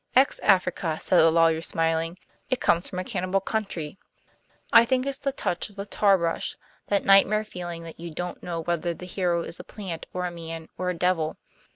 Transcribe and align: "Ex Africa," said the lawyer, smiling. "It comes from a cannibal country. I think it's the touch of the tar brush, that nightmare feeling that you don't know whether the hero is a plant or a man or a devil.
"Ex 0.15 0.39
Africa," 0.39 0.97
said 0.99 1.19
the 1.19 1.29
lawyer, 1.29 1.61
smiling. 1.61 2.17
"It 2.49 2.59
comes 2.59 2.89
from 2.89 2.97
a 2.97 3.03
cannibal 3.03 3.39
country. 3.39 3.99
I 4.73 4.83
think 4.83 5.05
it's 5.05 5.19
the 5.19 5.31
touch 5.31 5.69
of 5.69 5.75
the 5.75 5.85
tar 5.85 6.17
brush, 6.17 6.55
that 6.87 7.05
nightmare 7.05 7.43
feeling 7.43 7.83
that 7.83 7.99
you 7.99 8.09
don't 8.11 8.41
know 8.41 8.61
whether 8.61 8.95
the 8.95 9.05
hero 9.05 9.43
is 9.43 9.59
a 9.59 9.63
plant 9.63 10.07
or 10.11 10.25
a 10.25 10.31
man 10.31 10.69
or 10.75 10.89
a 10.89 10.95
devil. 10.95 11.37